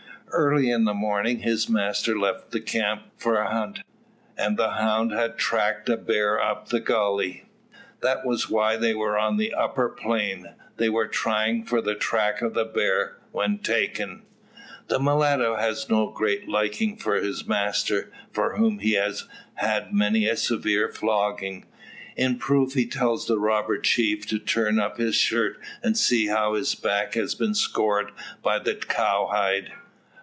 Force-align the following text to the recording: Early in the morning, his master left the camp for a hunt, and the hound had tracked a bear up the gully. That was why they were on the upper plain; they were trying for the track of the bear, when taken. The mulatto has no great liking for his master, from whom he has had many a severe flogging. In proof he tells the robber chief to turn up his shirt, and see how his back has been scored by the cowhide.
Early 0.33 0.71
in 0.71 0.85
the 0.85 0.93
morning, 0.93 1.39
his 1.39 1.67
master 1.67 2.17
left 2.17 2.51
the 2.51 2.61
camp 2.61 3.03
for 3.17 3.35
a 3.37 3.49
hunt, 3.51 3.79
and 4.37 4.55
the 4.55 4.71
hound 4.71 5.11
had 5.11 5.37
tracked 5.37 5.89
a 5.89 5.97
bear 5.97 6.41
up 6.41 6.69
the 6.69 6.79
gully. 6.79 7.49
That 7.99 8.25
was 8.25 8.49
why 8.49 8.77
they 8.77 8.93
were 8.93 9.17
on 9.17 9.35
the 9.35 9.53
upper 9.53 9.89
plain; 9.89 10.47
they 10.77 10.87
were 10.87 11.05
trying 11.09 11.65
for 11.65 11.81
the 11.81 11.95
track 11.95 12.41
of 12.41 12.53
the 12.53 12.63
bear, 12.63 13.17
when 13.33 13.57
taken. 13.57 14.21
The 14.87 14.99
mulatto 15.01 15.57
has 15.57 15.89
no 15.89 16.07
great 16.09 16.47
liking 16.47 16.95
for 16.95 17.15
his 17.15 17.45
master, 17.45 18.09
from 18.31 18.55
whom 18.57 18.79
he 18.79 18.93
has 18.93 19.25
had 19.55 19.93
many 19.93 20.27
a 20.29 20.37
severe 20.37 20.87
flogging. 20.87 21.65
In 22.15 22.37
proof 22.39 22.73
he 22.73 22.85
tells 22.85 23.27
the 23.27 23.37
robber 23.37 23.77
chief 23.77 24.25
to 24.27 24.39
turn 24.39 24.79
up 24.79 24.97
his 24.97 25.13
shirt, 25.15 25.59
and 25.83 25.97
see 25.97 26.27
how 26.27 26.53
his 26.53 26.73
back 26.73 27.15
has 27.15 27.35
been 27.35 27.53
scored 27.53 28.11
by 28.41 28.59
the 28.59 28.75
cowhide. 28.75 29.73